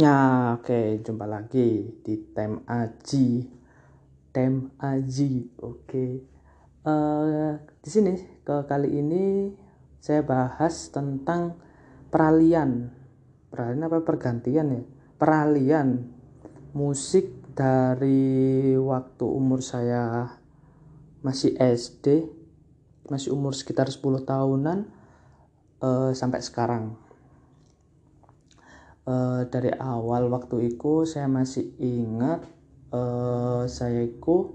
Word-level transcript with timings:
Ya, 0.00 0.56
oke, 0.56 1.04
jumpa 1.04 1.28
lagi 1.28 1.84
di 2.00 2.16
Tem 2.32 2.64
Aji. 2.64 3.44
Tem 4.32 4.72
Aji, 4.80 5.52
oke. 5.60 6.06
Eh, 6.80 7.52
di 7.60 7.90
sini 7.92 8.16
ke 8.40 8.64
kali 8.64 8.88
ini 8.88 9.52
saya 10.00 10.24
bahas 10.24 10.88
tentang 10.88 11.60
peralihan. 12.08 12.88
Peralihan 13.52 13.92
apa 13.92 14.00
pergantian 14.00 14.72
ya? 14.72 14.82
Peralihan 15.20 16.08
musik 16.72 17.52
dari 17.52 18.72
waktu 18.72 19.28
umur 19.28 19.60
saya 19.60 20.24
masih 21.20 21.52
SD, 21.60 22.32
masih 23.12 23.36
umur 23.36 23.52
sekitar 23.52 23.92
10 23.92 24.24
tahunan 24.24 24.88
eh, 25.84 26.12
sampai 26.16 26.40
sekarang 26.40 26.96
uh, 29.06 29.46
dari 29.48 29.70
awal 29.78 30.30
waktu 30.30 30.74
itu 30.74 31.06
saya 31.08 31.26
masih 31.26 31.74
ingat 31.78 32.46
uh, 32.94 33.66
saya 33.66 34.06
itu 34.06 34.54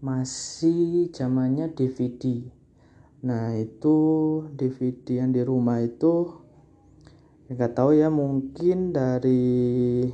masih 0.00 1.12
zamannya 1.12 1.72
DVD 1.76 2.48
nah 3.20 3.52
itu 3.52 3.96
DVD 4.56 5.20
yang 5.24 5.36
di 5.36 5.44
rumah 5.44 5.84
itu 5.84 6.40
ya 7.48 7.52
nggak 7.52 7.76
tahu 7.76 7.92
ya 7.92 8.08
mungkin 8.08 8.96
dari 8.96 10.08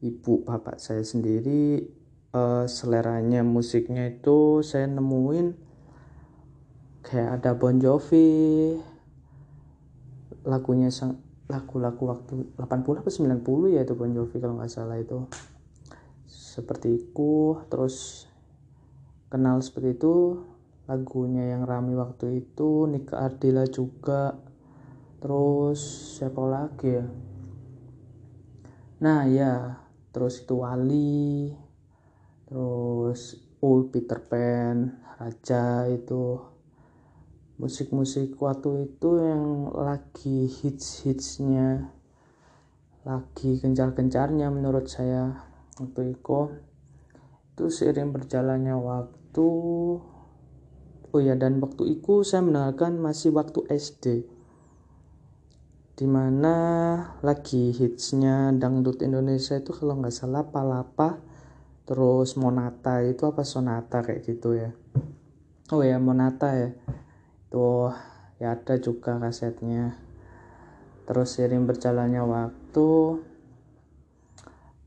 ibu 0.00 0.32
bapak 0.48 0.80
saya 0.80 1.04
sendiri 1.04 1.84
uh, 2.32 2.64
seleranya 2.64 3.44
musiknya 3.44 4.08
itu 4.08 4.64
saya 4.64 4.88
nemuin 4.88 5.56
kayak 7.04 7.40
ada 7.42 7.52
Bon 7.52 7.76
Jovi 7.76 8.76
lagunya 10.46 10.88
lagu-lagu 11.46 12.02
waktu 12.10 12.58
80 12.58 13.02
atau 13.02 13.12
90 13.12 13.74
ya 13.74 13.86
itu 13.86 13.94
Bon 13.94 14.10
Jovi 14.10 14.36
kalau 14.42 14.58
nggak 14.58 14.72
salah 14.72 14.98
itu. 14.98 15.26
Seperti 16.26 16.98
itu 16.98 17.60
terus 17.70 18.26
kenal 19.30 19.62
seperti 19.62 20.00
itu 20.00 20.42
lagunya 20.86 21.50
yang 21.50 21.66
rame 21.66 21.94
waktu 21.98 22.42
itu 22.42 22.90
Nika 22.90 23.30
Ardila 23.30 23.66
juga. 23.70 24.34
Terus 25.22 25.80
siapa 26.18 26.42
lagi 26.42 26.90
ya? 26.90 27.06
Nah 29.02 29.28
ya 29.28 29.82
terus 30.10 30.42
itu 30.42 30.54
Wali 30.64 31.52
terus 32.46 33.46
Oh 33.64 33.88
Peter 33.88 34.20
Pan 34.20 35.00
Raja 35.16 35.88
itu 35.88 36.55
musik-musik 37.56 38.36
waktu 38.36 38.92
itu 38.92 39.10
yang 39.16 39.72
lagi 39.72 40.44
hits-hitsnya 40.44 41.88
lagi 43.06 43.56
gencar-gencarnya 43.62 44.50
menurut 44.52 44.90
saya 44.90 45.46
waktu 45.80 46.18
itu. 46.18 46.40
Itu 47.56 47.72
seiring 47.72 48.12
berjalannya 48.12 48.76
waktu 48.76 49.48
oh 51.14 51.20
ya 51.22 51.32
dan 51.38 51.62
waktu 51.64 51.96
itu 51.96 52.26
saya 52.26 52.44
mendengarkan 52.44 53.00
masih 53.00 53.32
waktu 53.32 53.64
SD 53.72 54.28
di 55.96 56.04
mana 56.04 56.56
lagi 57.24 57.72
hitsnya 57.72 58.52
dangdut 58.52 59.00
Indonesia 59.00 59.56
itu 59.56 59.72
kalau 59.72 59.96
nggak 59.96 60.12
salah 60.12 60.44
palapa 60.44 61.24
terus 61.88 62.36
monata 62.36 63.00
itu 63.00 63.24
apa 63.24 63.40
sonata 63.48 64.04
kayak 64.04 64.20
gitu 64.28 64.60
ya. 64.60 64.76
Oh 65.72 65.80
ya 65.80 65.96
monata 65.96 66.52
ya 66.52 66.70
itu 67.46 67.94
ya 68.42 68.58
ada 68.58 68.74
juga 68.82 69.22
kasetnya. 69.22 69.94
Terus 71.06 71.38
sering 71.38 71.70
berjalannya 71.70 72.26
waktu. 72.26 72.90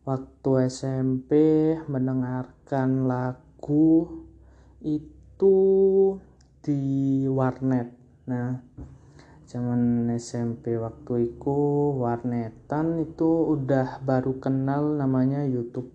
Waktu 0.03 0.51
SMP 0.67 1.31
mendengarkan 1.87 3.07
lagu 3.07 4.27
itu 4.83 5.55
di 6.59 6.83
warnet. 7.31 7.95
Nah 8.27 8.59
zaman 9.47 10.11
SMP 10.19 10.75
waktu 10.75 11.31
itu 11.31 11.57
warnetan 11.95 12.99
itu 12.99 13.55
udah 13.55 14.03
baru 14.03 14.43
kenal 14.43 14.99
namanya 14.99 15.47
YouTube. 15.47 15.87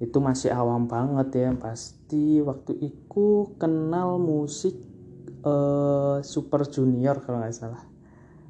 Itu 0.00 0.24
masih 0.24 0.56
awam 0.56 0.88
banget 0.88 1.28
ya 1.36 1.50
pasti 1.60 2.40
waktu 2.40 2.72
itu 2.80 3.52
kenal 3.60 4.16
musik 4.16 4.87
uh, 5.44 6.18
Super 6.24 6.66
Junior 6.66 7.20
kalau 7.22 7.42
nggak 7.42 7.54
salah. 7.54 7.82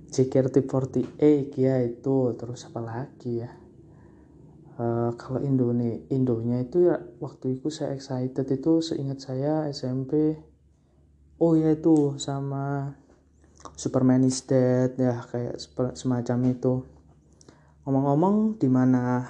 JKT48 0.08 1.20
ya 1.60 1.84
itu 1.84 2.16
terus 2.40 2.64
apa 2.64 2.80
lagi 2.80 3.44
ya? 3.44 3.50
Uh, 4.78 5.10
kalau 5.18 5.42
Indonesia 5.42 6.06
Indonya 6.14 6.62
itu 6.62 6.86
ya 6.86 7.02
waktu 7.18 7.58
itu 7.58 7.66
saya 7.68 7.98
excited 7.98 8.46
itu 8.46 8.78
seingat 8.78 9.18
saya 9.18 9.66
SMP 9.74 10.38
oh 11.42 11.58
ya 11.58 11.74
itu 11.74 12.14
sama 12.22 12.94
Superman 13.74 14.22
is 14.22 14.46
Dead 14.46 14.94
ya 14.94 15.26
kayak 15.26 15.58
semacam 15.98 16.38
itu. 16.46 16.74
Ngomong-ngomong 17.82 18.60
di 18.62 18.70
mana 18.70 19.26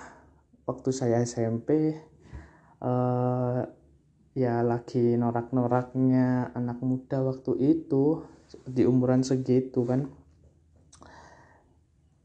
waktu 0.69 0.93
saya 0.93 1.25
SMP 1.25 1.97
uh, 2.85 3.48
ya 4.39 4.63
lagi 4.63 5.19
norak-noraknya 5.19 6.55
anak 6.55 6.79
muda 6.79 7.27
waktu 7.27 7.59
itu 7.59 8.23
di 8.63 8.87
umuran 8.87 9.27
segitu 9.27 9.83
kan. 9.83 10.07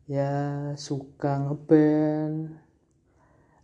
Ya 0.06 0.30
suka 0.78 1.42
ngeband. 1.42 2.62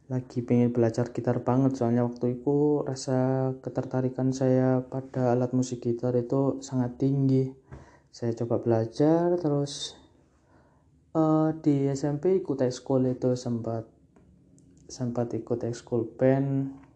Lagi 0.09 0.41
pengen 0.41 0.73
belajar 0.73 1.13
gitar 1.13 1.45
banget 1.45 1.77
soalnya 1.77 2.01
waktu 2.01 2.41
itu 2.41 2.81
rasa 2.81 3.53
ketertarikan 3.61 4.33
saya 4.33 4.81
pada 4.81 5.37
alat 5.37 5.53
musik 5.53 5.85
gitar 5.85 6.17
itu 6.17 6.57
sangat 6.65 6.97
tinggi. 6.97 7.53
Saya 8.09 8.33
coba 8.33 8.65
belajar 8.65 9.37
terus 9.37 9.93
uh, 11.13 11.53
di 11.61 11.85
SMP 11.93 12.41
ikut 12.41 12.65
ekskul 12.65 13.13
itu 13.13 13.37
sempat 13.37 13.85
sempat 14.89 15.37
ikut 15.37 15.61
ekskul 15.69 16.09
band 16.17 16.88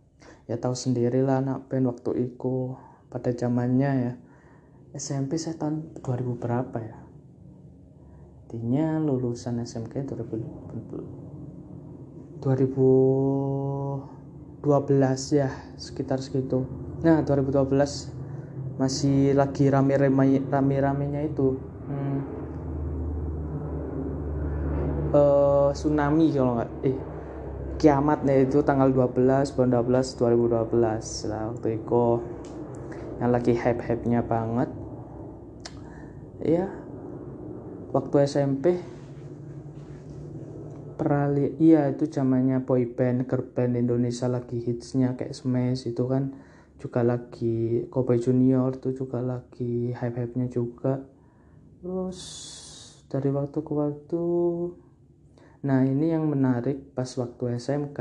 ya 0.49 0.57
tahu 0.59 0.75
sendirilah 0.75 1.39
anak 1.39 1.71
band 1.71 1.87
waktu 1.87 2.27
itu 2.31 2.75
pada 3.07 3.31
zamannya 3.31 3.91
ya. 4.09 4.13
SMP 4.93 5.41
saya 5.41 5.57
tahun 5.57 5.97
2000 6.05 6.37
berapa 6.37 6.77
ya? 6.77 7.01
Artinya 8.45 9.01
lulusan 9.01 9.57
SMK 9.65 10.13
2000 10.13 10.37
2012 12.43 14.67
ya 15.33 15.49
sekitar 15.79 16.19
segitu. 16.21 16.67
Nah 17.01 17.25
2012 17.25 18.77
masih 18.77 19.33
lagi 19.33 19.65
rame-rame 19.71 20.43
rame-ramenya 20.51 21.25
itu. 21.25 21.57
Hmm. 21.83 22.23
uh, 25.13 25.69
tsunami 25.71 26.33
kalau 26.33 26.59
nggak 26.59 26.71
eh 26.89 26.97
kiamat 27.83 28.23
nih 28.23 28.47
itu 28.47 28.63
tanggal 28.63 28.87
12 28.95 29.59
bulan 29.59 29.83
12 29.83 30.15
2012 30.15 31.27
lah 31.27 31.51
waktu 31.51 31.83
itu. 31.83 32.05
Yang 33.19 33.31
lagi 33.35 33.53
hype-hype-nya 33.59 34.23
banget. 34.23 34.71
Ya 36.39 36.71
waktu 37.91 38.15
SMP 38.23 38.79
perali 40.95 41.59
iya 41.59 41.91
itu 41.91 42.07
zamannya 42.07 42.63
boy 42.63 42.87
band 42.87 43.27
girl 43.27 43.51
band 43.51 43.75
Indonesia 43.75 44.31
lagi 44.31 44.63
hitsnya 44.63 45.19
kayak 45.19 45.35
Smash 45.35 45.83
itu 45.83 46.07
kan. 46.07 46.31
Juga 46.79 47.03
lagi 47.03 47.83
Kobe 47.91 48.15
Junior 48.15 48.79
itu 48.79 48.95
juga 48.95 49.19
lagi 49.19 49.91
hype-hype-nya 49.91 50.47
juga. 50.47 51.03
Terus 51.83 52.19
dari 53.11 53.27
waktu 53.27 53.59
ke 53.59 53.71
waktu 53.75 54.23
Nah 55.63 55.87
ini 55.87 56.11
yang 56.11 56.27
menarik 56.27 56.91
pas 56.91 57.07
waktu 57.15 57.55
SMK 57.55 57.99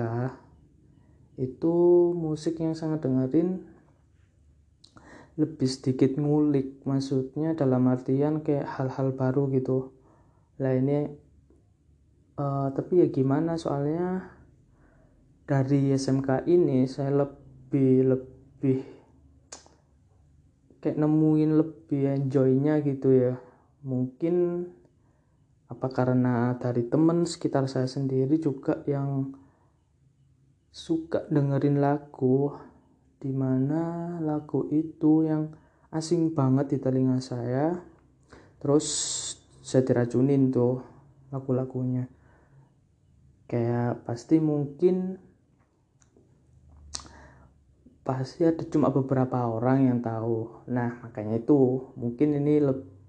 itu 1.39 1.75
musik 2.11 2.59
yang 2.59 2.75
sangat 2.75 3.07
dengerin 3.07 3.63
lebih 5.39 5.71
sedikit 5.71 6.19
ngulik. 6.19 6.83
Maksudnya 6.83 7.55
dalam 7.55 7.87
artian 7.87 8.43
kayak 8.43 8.67
hal-hal 8.67 9.15
baru 9.15 9.47
gitu. 9.55 9.95
Lah 10.59 10.75
ini 10.75 11.07
uh, 12.35 12.75
tapi 12.75 12.99
ya 12.99 13.07
gimana? 13.09 13.55
Soalnya 13.55 14.27
dari 15.47 15.95
SMK 15.95 16.51
ini 16.51 16.91
saya 16.91 17.15
lebih 17.15 18.11
lebih 18.11 18.79
kayak 20.83 20.99
nemuin 20.99 21.51
lebih 21.63 22.03
enjoynya 22.11 22.83
gitu 22.83 23.15
ya. 23.15 23.35
Mungkin 23.87 24.67
apa 25.73 25.89
karena 25.89 26.53
dari 26.61 26.85
temen 26.85 27.25
sekitar 27.25 27.65
saya 27.65 27.89
sendiri 27.89 28.37
juga 28.37 28.85
yang 28.85 29.33
suka 30.69 31.25
dengerin 31.33 31.81
lagu 31.81 32.53
di 33.17 33.33
mana 33.33 34.17
lagu 34.21 34.69
itu 34.69 35.25
yang 35.25 35.49
asing 35.89 36.37
banget 36.37 36.77
di 36.77 36.79
telinga 36.81 37.21
saya. 37.25 37.81
Terus 38.61 38.87
saya 39.65 39.81
diracunin 39.85 40.53
tuh 40.53 40.85
lagu-lagunya. 41.33 42.09
Kayak 43.49 44.05
pasti 44.05 44.41
mungkin 44.41 45.17
pasti 48.03 48.43
ada 48.43 48.65
cuma 48.67 48.91
beberapa 48.91 49.49
orang 49.49 49.89
yang 49.89 49.99
tahu. 50.05 50.67
Nah 50.69 51.01
makanya 51.07 51.41
itu 51.41 51.93
mungkin 51.95 52.37
ini 52.43 52.61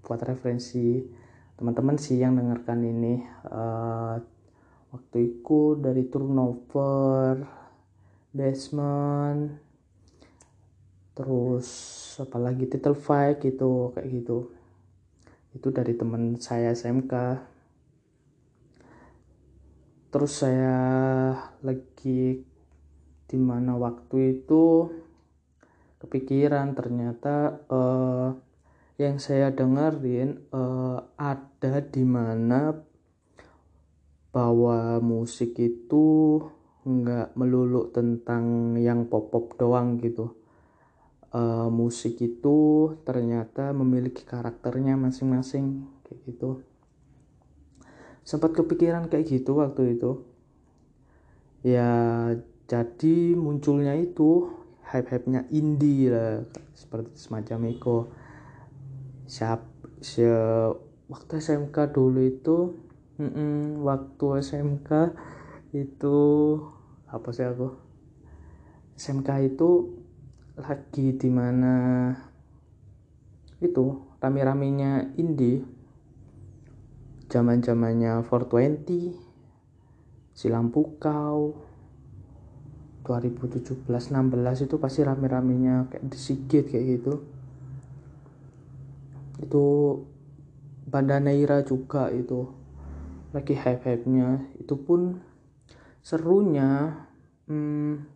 buat 0.04 0.20
referensi 0.22 1.02
teman-teman 1.54 1.96
sih 1.98 2.18
yang 2.18 2.34
dengarkan 2.34 2.82
ini 2.82 3.22
uh, 3.46 4.18
waktu 4.90 5.16
itu 5.22 5.78
dari 5.78 6.06
turnover 6.10 7.46
basement 8.34 9.54
terus 11.14 11.68
apalagi 12.18 12.66
title 12.66 12.98
fight 12.98 13.38
gitu 13.42 13.94
kayak 13.94 14.10
gitu. 14.10 14.50
Itu 15.54 15.70
dari 15.70 15.94
teman 15.94 16.42
saya 16.42 16.74
SMK 16.74 17.14
terus 20.14 20.46
saya 20.46 20.78
lagi 21.58 22.38
di 23.26 23.38
mana 23.38 23.74
waktu 23.74 24.38
itu 24.38 24.86
kepikiran 25.98 26.70
ternyata 26.78 27.66
uh, 27.66 28.30
yang 28.94 29.18
saya 29.18 29.50
dengerin 29.50 30.46
uh, 30.54 31.02
ada 31.18 31.82
di 31.82 32.06
mana 32.06 32.78
bahwa 34.30 35.02
musik 35.02 35.58
itu 35.58 36.38
nggak 36.84 37.34
melulu 37.34 37.90
tentang 37.90 38.76
yang 38.78 39.10
pop 39.10 39.34
pop 39.34 39.54
doang 39.58 39.98
gitu. 39.98 40.38
Uh, 41.34 41.66
musik 41.66 42.22
itu 42.22 42.94
ternyata 43.02 43.74
memiliki 43.74 44.22
karakternya 44.22 44.94
masing-masing 44.94 45.90
kayak 46.06 46.20
gitu. 46.30 46.62
Sempat 48.22 48.54
kepikiran 48.54 49.10
kayak 49.10 49.26
gitu 49.26 49.58
waktu 49.58 49.98
itu. 49.98 50.22
Ya 51.66 51.90
jadi 52.70 53.34
munculnya 53.34 53.98
itu 53.98 54.54
hype-hype-nya 54.86 55.50
indie 55.50 56.12
lah 56.12 56.46
seperti 56.76 57.18
semacam 57.18 57.58
itu 57.74 57.96
siap 59.24 59.64
se 60.04 60.28
waktu 61.08 61.32
SMK 61.40 61.96
dulu 61.96 62.20
itu 62.20 62.76
mm 63.16 63.30
-mm, 63.30 63.56
waktu 63.80 64.26
SMK 64.44 64.90
itu 65.72 66.18
apa 67.08 67.28
sih 67.32 67.48
aku? 67.48 67.72
SMK 68.94 69.54
itu 69.54 69.70
lagi 70.54 71.18
di 71.18 71.30
mana 71.32 72.14
itu 73.58 74.06
rame-ramenya 74.22 75.18
indie 75.18 75.66
zaman 77.26 77.58
zamannya 77.64 78.22
420 78.22 79.18
silam 80.36 80.70
pukau. 80.70 81.58
2017 83.04 83.84
16 83.84 84.64
itu 84.64 84.80
pasti 84.80 85.04
rame-ramenya 85.04 85.92
kayak 85.92 86.08
di 86.08 86.16
Sigit 86.16 86.72
kayak 86.72 86.84
gitu 86.88 87.20
itu 89.42 89.64
Bandaneira 90.84 91.64
juga 91.66 92.12
itu. 92.12 92.52
Lagi 93.34 93.58
hype-hype-nya. 93.58 94.54
Itu 94.60 94.78
pun 94.78 95.18
serunya 96.04 97.02
hmm, 97.50 98.06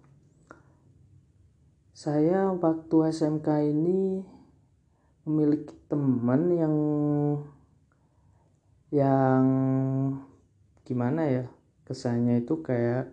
saya 1.97 2.55
waktu 2.55 3.11
SMK 3.11 3.49
ini 3.67 4.23
memiliki 5.26 5.75
teman 5.91 6.55
yang 6.55 6.76
yang 8.88 9.44
gimana 10.87 11.29
ya 11.29 11.44
kesannya 11.85 12.41
itu 12.47 12.62
kayak 12.62 13.11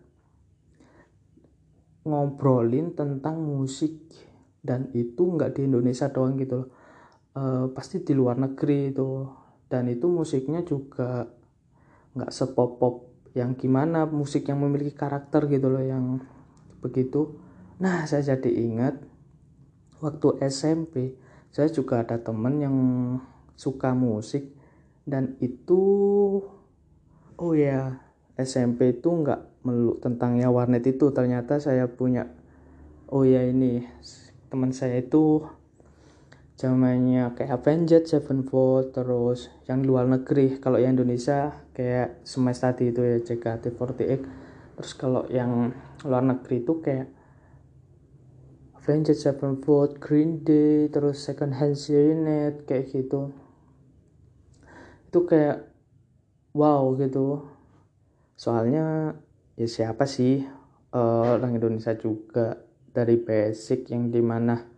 ngobrolin 2.06 2.94
tentang 2.94 3.42
musik. 3.42 3.98
Dan 4.66 4.90
itu 4.98 5.30
nggak 5.30 5.58
di 5.58 5.70
Indonesia 5.70 6.10
doang 6.10 6.38
gitu 6.42 6.66
loh 6.66 6.85
e, 7.36 7.70
pasti 7.76 8.02
di 8.02 8.16
luar 8.16 8.40
negeri 8.40 8.96
itu. 8.96 9.28
Dan 9.68 9.92
itu 9.92 10.08
musiknya 10.08 10.64
juga 10.64 11.28
nggak 12.16 12.32
sepop-pop 12.32 13.12
yang 13.36 13.60
gimana 13.60 14.08
musik 14.08 14.48
yang 14.48 14.64
memiliki 14.64 14.96
karakter 14.96 15.52
gitu 15.52 15.68
loh 15.68 15.84
yang 15.84 16.24
begitu. 16.80 17.36
Nah 17.84 18.08
saya 18.08 18.36
jadi 18.36 18.48
ingat 18.48 18.96
waktu 20.00 20.40
SMP 20.48 21.20
saya 21.52 21.68
juga 21.72 22.04
ada 22.04 22.20
temen 22.20 22.64
yang 22.64 22.78
suka 23.60 23.92
musik. 23.92 24.56
Dan 25.06 25.38
itu 25.44 25.82
oh 27.36 27.54
ya 27.54 28.00
SMP 28.40 29.00
itu 29.00 29.08
nggak 29.12 29.64
meluk 29.68 30.00
tentang 30.00 30.40
ya 30.40 30.48
warnet 30.52 30.88
itu. 30.88 31.12
Ternyata 31.12 31.60
saya 31.60 31.92
punya 31.92 32.32
oh 33.12 33.28
ya 33.28 33.44
ini 33.44 33.84
teman 34.48 34.72
saya 34.72 35.04
itu 35.04 35.44
zamannya 36.56 37.36
kayak 37.36 37.52
Avenged 37.60 38.08
Sevenfold 38.08 38.96
terus 38.96 39.52
yang 39.68 39.84
luar 39.84 40.08
negeri 40.08 40.56
kalau 40.60 40.80
yang 40.80 40.96
Indonesia 40.96 41.52
kayak 41.76 42.24
Smash 42.24 42.64
tadi 42.64 42.96
itu 42.96 43.04
ya 43.04 43.20
JKT48 43.20 44.22
terus 44.80 44.92
kalau 44.96 45.28
yang 45.28 45.76
luar 46.08 46.24
negeri 46.24 46.64
itu 46.64 46.80
kayak 46.80 47.12
Avenged 48.86 49.18
Sevenfold 49.18 49.98
Green 49.98 50.46
Day 50.46 50.94
terus 50.94 51.18
Second 51.26 51.58
Hand 51.58 51.74
Serenade 51.74 52.70
kayak 52.70 52.94
gitu. 52.94 53.34
Itu 55.10 55.26
kayak 55.26 55.74
wow 56.54 56.94
gitu. 56.94 57.50
Soalnya 58.38 59.18
ya 59.58 59.66
siapa 59.66 60.06
sih 60.06 60.46
uh, 60.94 61.34
orang 61.34 61.58
Indonesia 61.58 61.98
juga 61.98 62.62
dari 62.94 63.18
basic 63.18 63.90
yang 63.90 64.14
di 64.14 64.22
mana 64.22 64.75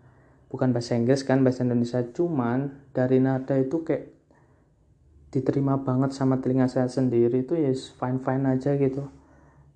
bukan 0.47 0.71
bahasa 0.71 0.95
Inggris 0.95 1.23
kan 1.23 1.43
bahasa 1.43 1.63
Indonesia. 1.63 2.03
Cuman 2.03 2.91
dari 2.95 3.19
nada 3.19 3.55
itu 3.59 3.83
kayak 3.83 4.15
diterima 5.27 5.83
banget 5.83 6.15
sama 6.15 6.39
telinga 6.39 6.71
saya 6.71 6.87
sendiri 6.87 7.43
itu 7.43 7.53
ya 7.59 7.71
fine 7.71 8.19
fine 8.23 8.45
aja 8.47 8.75
gitu. 8.79 9.11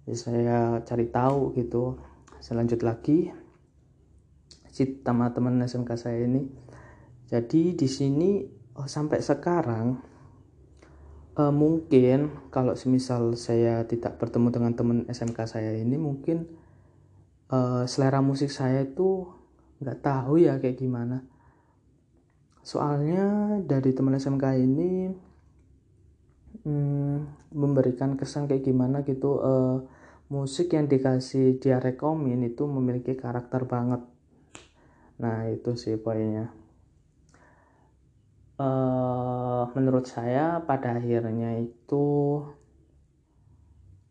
Ya 0.08 0.16
saya 0.16 0.60
cari 0.84 1.06
tahu 1.12 1.54
gitu. 1.60 2.00
Saya 2.40 2.64
lanjut 2.64 2.82
lagi. 2.82 3.30
Si 4.72 5.04
teman-teman 5.04 5.60
SMK 5.68 5.92
saya 6.00 6.24
ini. 6.24 6.48
Jadi 7.28 7.76
di 7.76 7.88
sini 7.88 8.44
oh, 8.76 8.88
sampai 8.88 9.20
sekarang 9.20 10.00
uh, 11.36 11.54
mungkin 11.54 12.50
kalau 12.52 12.76
semisal 12.76 13.36
saya 13.36 13.84
tidak 13.88 14.20
bertemu 14.20 14.48
dengan 14.52 14.72
teman 14.76 14.98
SMK 15.08 15.40
saya 15.48 15.72
ini 15.80 15.96
mungkin 15.96 16.48
uh, 17.52 17.88
selera 17.88 18.20
musik 18.20 18.52
saya 18.52 18.84
itu 18.84 19.41
nggak 19.82 20.00
tahu 20.06 20.38
ya 20.38 20.62
kayak 20.62 20.78
gimana. 20.78 21.26
Soalnya 22.62 23.58
dari 23.66 23.92
teman 23.98 24.16
SMK 24.22 24.46
ini 24.62 25.10
hmm, 26.62 27.50
memberikan 27.58 28.14
kesan 28.14 28.46
kayak 28.46 28.62
gimana 28.62 29.02
gitu 29.02 29.42
uh, 29.42 29.82
musik 30.30 30.78
yang 30.78 30.86
dikasih 30.86 31.58
dia 31.58 31.82
rekomin 31.82 32.46
itu 32.46 32.64
memiliki 32.70 33.18
karakter 33.18 33.66
banget. 33.66 34.06
Nah 35.18 35.50
itu 35.50 35.74
sih 35.74 35.98
poinnya. 35.98 36.54
Uh, 38.62 39.66
menurut 39.74 40.06
saya 40.06 40.62
pada 40.62 40.94
akhirnya 41.02 41.58
itu 41.58 42.06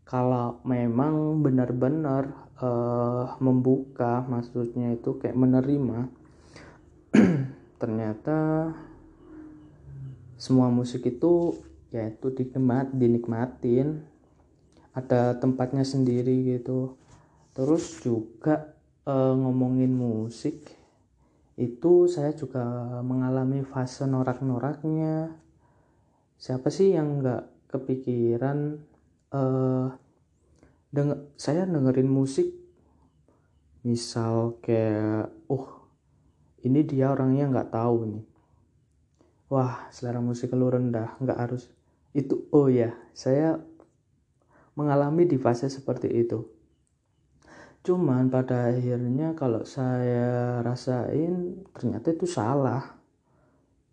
kalau 0.03 0.59
memang 0.67 1.39
benar-benar 1.39 2.50
uh, 2.61 3.37
membuka 3.41 4.25
maksudnya 4.29 4.95
itu 4.95 5.17
kayak 5.17 5.37
menerima. 5.37 6.09
Ternyata 7.81 8.71
semua 10.37 10.69
musik 10.73 11.05
itu 11.09 11.59
yaitu 11.91 12.31
dinikmat 12.33 12.93
dinikmatin. 12.95 14.05
Ada 14.93 15.41
tempatnya 15.41 15.83
sendiri 15.83 16.57
gitu. 16.57 16.97
Terus 17.57 17.99
juga 18.05 18.77
uh, 19.09 19.35
ngomongin 19.35 19.91
musik 19.91 20.81
itu 21.61 22.09
saya 22.09 22.33
juga 22.33 22.65
mengalami 23.05 23.61
fase 23.67 24.09
norak-noraknya. 24.09 25.37
Siapa 26.41 26.73
sih 26.73 26.97
yang 26.97 27.21
nggak 27.21 27.69
kepikiran 27.69 28.81
uh, 29.37 29.93
denger, 30.91 31.31
saya 31.39 31.67
dengerin 31.67 32.11
musik 32.11 32.51
misal 33.81 34.61
kayak 34.61 35.33
oh 35.49 35.89
ini 36.61 36.85
dia 36.85 37.15
orangnya 37.15 37.49
nggak 37.49 37.73
tahu 37.73 37.99
nih 38.13 38.31
wah 39.51 39.91
selera 39.91 40.23
musik 40.23 40.55
lu 40.55 40.71
rendah 40.71 41.19
nggak 41.19 41.39
harus. 41.39 41.69
Itu 42.15 42.47
oh 42.55 42.71
ya 42.71 42.95
saya 43.13 43.59
mengalami 44.79 45.27
di 45.27 45.37
fase 45.37 45.67
seperti 45.67 46.07
itu. 46.09 46.47
Cuman 47.83 48.31
pada 48.31 48.71
akhirnya 48.71 49.35
kalau 49.35 49.67
saya 49.67 50.63
rasain 50.63 51.67
ternyata 51.75 52.15
itu 52.15 52.25
salah. 52.31 52.97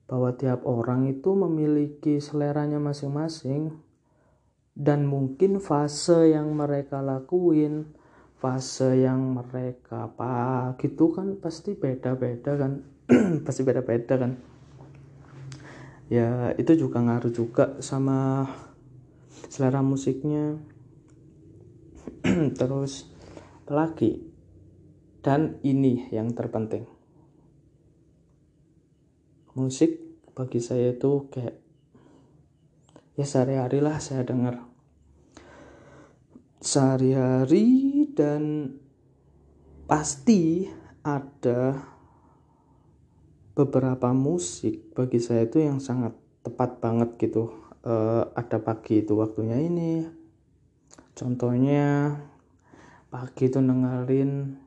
Bahwa 0.07 0.31
tiap 0.39 0.63
orang 0.63 1.11
itu 1.11 1.35
memiliki 1.35 2.23
seleranya 2.23 2.79
masing-masing 2.79 3.75
dan 4.77 5.09
mungkin 5.09 5.57
fase 5.57 6.37
yang 6.37 6.53
mereka 6.53 7.01
lakuin 7.01 7.97
fase 8.37 9.01
yang 9.01 9.33
mereka 9.33 10.13
apa 10.13 10.77
gitu 10.77 11.09
kan 11.09 11.41
pasti 11.41 11.73
beda-beda 11.73 12.53
kan. 12.53 12.85
Pasti 13.47 13.63
beda-beda 13.63 14.19
kan. 14.19 14.35
Ya 16.11 16.53
itu 16.59 16.75
juga 16.75 16.99
ngaruh 17.01 17.33
juga 17.33 17.79
sama 17.81 18.45
selera 19.47 19.81
musiknya. 19.81 20.59
Terus 22.59 23.09
apalagi 23.65 24.27
dan 25.23 25.57
ini 25.63 26.11
yang 26.13 26.35
terpenting. 26.35 26.85
Musik 29.57 29.97
bagi 30.37 30.61
saya 30.61 30.93
itu 30.93 31.31
kayak 31.33 31.66
ya 33.17 33.25
sehari-hari 33.25 33.81
lah 33.81 33.97
saya 33.97 34.21
dengar. 34.21 34.61
Sehari-hari 36.61 38.05
dan 38.13 38.73
pasti 39.89 40.69
ada 41.01 41.81
beberapa 43.57 44.13
musik 44.13 44.93
bagi 44.93 45.17
saya 45.17 45.49
itu 45.49 45.65
yang 45.65 45.81
sangat 45.81 46.13
tepat 46.45 46.77
banget 46.77 47.17
gitu. 47.17 47.49
Uh, 47.81 48.29
ada 48.37 48.61
pagi 48.61 49.01
itu 49.01 49.17
waktunya 49.17 49.57
ini. 49.57 50.05
Contohnya 51.17 52.13
pagi 53.09 53.49
itu 53.49 53.57
dengerin 53.57 54.61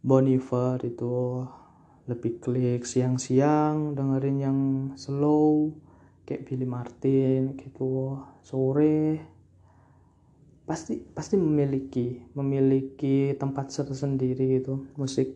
Boniver 0.00 0.80
itu. 0.80 1.44
Lebih 2.08 2.40
klik 2.40 2.88
siang-siang 2.88 3.92
dengerin 3.92 4.38
yang 4.40 4.58
slow 4.96 5.76
kayak 6.28 6.44
Billy 6.44 6.68
Martin 6.68 7.56
gitu 7.56 8.20
sore 8.44 9.24
pasti 10.68 11.00
pasti 11.00 11.40
memiliki 11.40 12.20
memiliki 12.36 13.32
tempat 13.40 13.72
tersendiri 13.72 14.60
gitu 14.60 14.84
musik. 15.00 15.32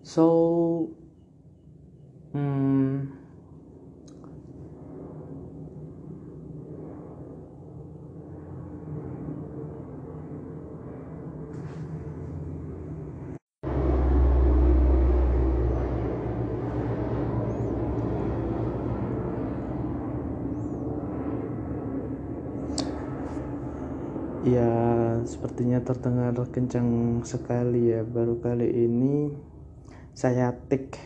So 0.00 0.24
hmm, 2.32 3.12
Ya, 24.42 24.66
sepertinya 25.22 25.78
terdengar 25.86 26.34
kencang 26.50 27.22
sekali 27.22 27.94
ya. 27.94 28.02
Baru 28.02 28.42
kali 28.42 28.66
ini 28.74 29.30
saya 30.18 30.50
tik 30.66 30.98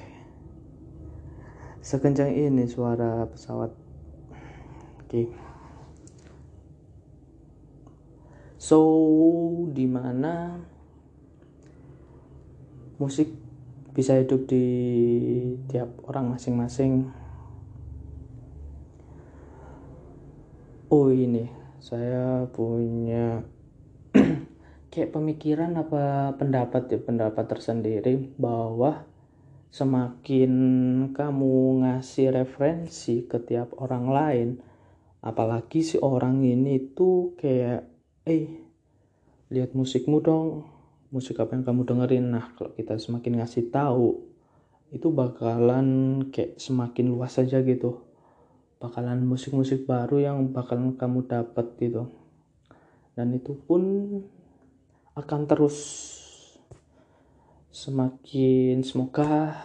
sekencang 1.84 2.32
ini 2.32 2.64
suara 2.64 3.28
pesawat. 3.28 3.76
Oke. 5.04 5.28
So, 8.56 8.80
di 9.68 9.84
mana 9.84 10.56
musik 12.96 13.36
bisa 13.92 14.16
hidup 14.16 14.48
di 14.48 14.64
tiap 15.68 15.92
orang 16.08 16.32
masing-masing. 16.32 17.12
Oh, 20.88 21.12
ini 21.12 21.65
saya 21.86 22.50
punya 22.50 23.46
kayak 24.90 25.14
pemikiran 25.14 25.70
apa 25.78 26.34
pendapat 26.34 26.90
ya 26.90 26.98
pendapat 26.98 27.46
tersendiri 27.46 28.34
bahwa 28.34 29.06
semakin 29.70 30.52
kamu 31.14 31.86
ngasih 31.86 32.34
referensi 32.34 33.30
ke 33.30 33.38
tiap 33.38 33.70
orang 33.78 34.10
lain 34.10 34.48
apalagi 35.22 35.86
si 35.86 35.94
orang 36.02 36.42
ini 36.42 36.90
tuh 36.90 37.38
kayak 37.38 37.86
eh 38.26 38.50
lihat 39.54 39.78
musikmu 39.78 40.18
dong 40.18 40.66
musik 41.14 41.38
apa 41.38 41.54
yang 41.54 41.62
kamu 41.62 41.86
dengerin. 41.86 42.34
Nah 42.34 42.50
kalau 42.58 42.74
kita 42.74 42.98
semakin 42.98 43.38
ngasih 43.38 43.70
tahu 43.70 44.26
itu 44.90 45.06
bakalan 45.14 46.18
kayak 46.34 46.58
semakin 46.58 47.14
luas 47.14 47.38
saja 47.38 47.62
gitu 47.62 48.05
bakalan 48.76 49.24
musik-musik 49.24 49.88
baru 49.88 50.20
yang 50.20 50.52
bakalan 50.52 50.92
kamu 51.00 51.24
dapat 51.24 51.66
gitu. 51.80 52.12
Dan 53.16 53.32
itu 53.32 53.56
pun 53.56 53.80
akan 55.16 55.40
terus 55.48 55.76
semakin 57.72 58.84
semoga 58.84 59.56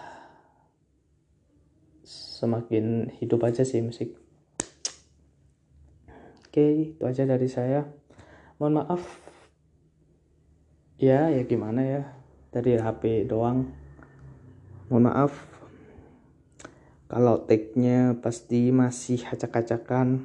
semakin 2.07 3.11
hidup 3.19 3.43
aja 3.43 3.67
sih 3.67 3.83
musik. 3.83 4.15
Oke 6.47 6.95
itu 6.95 7.03
aja 7.03 7.27
dari 7.27 7.51
saya. 7.51 7.83
Mohon 8.59 8.83
maaf. 8.83 9.03
Ya 10.95 11.27
ya 11.27 11.43
gimana 11.43 11.83
ya? 11.83 12.01
Dari 12.55 12.79
HP 12.79 13.27
doang. 13.27 13.67
Mohon 14.87 15.03
maaf 15.11 15.50
kalau 17.11 17.43
tag-nya 17.43 18.15
pasti 18.23 18.71
masih 18.71 19.19
acak-acakan. 19.27 20.23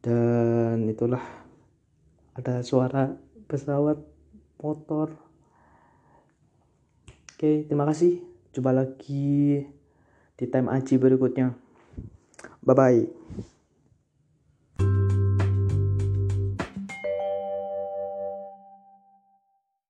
Dan 0.00 0.88
itulah 0.88 1.20
ada 2.32 2.64
suara 2.64 3.12
pesawat 3.44 4.00
motor. 4.56 5.12
Oke 7.36 7.68
terima 7.68 7.84
kasih. 7.84 8.24
Coba 8.56 8.72
lagi 8.72 9.60
di 10.40 10.44
time 10.48 10.72
aji 10.72 10.96
berikutnya. 10.96 11.52
Bye 12.64 12.72
bye 12.72 13.51